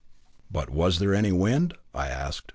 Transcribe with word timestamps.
"But 0.49 0.71
was 0.71 0.97
there 0.97 1.13
any 1.13 1.31
wind?" 1.31 1.75
I 1.93 2.07
asked. 2.07 2.49